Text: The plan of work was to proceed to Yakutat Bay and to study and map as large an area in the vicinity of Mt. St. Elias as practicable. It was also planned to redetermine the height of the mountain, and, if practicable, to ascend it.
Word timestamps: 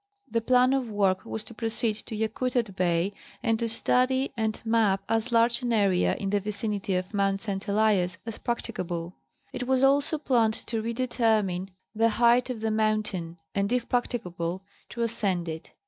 The 0.27 0.41
plan 0.41 0.73
of 0.73 0.89
work 0.89 1.25
was 1.25 1.43
to 1.43 1.53
proceed 1.53 1.93
to 2.07 2.15
Yakutat 2.17 2.75
Bay 2.75 3.13
and 3.43 3.59
to 3.59 3.69
study 3.69 4.31
and 4.35 4.59
map 4.65 5.03
as 5.07 5.31
large 5.31 5.61
an 5.61 5.71
area 5.71 6.15
in 6.15 6.31
the 6.31 6.39
vicinity 6.39 6.95
of 6.95 7.13
Mt. 7.13 7.39
St. 7.43 7.67
Elias 7.67 8.17
as 8.25 8.39
practicable. 8.39 9.13
It 9.53 9.67
was 9.67 9.83
also 9.83 10.17
planned 10.17 10.55
to 10.55 10.81
redetermine 10.81 11.69
the 11.93 12.09
height 12.09 12.49
of 12.49 12.61
the 12.61 12.71
mountain, 12.71 13.37
and, 13.53 13.71
if 13.71 13.87
practicable, 13.87 14.63
to 14.89 15.03
ascend 15.03 15.47
it. 15.47 15.71